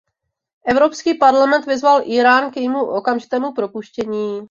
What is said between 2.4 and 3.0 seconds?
k jejímu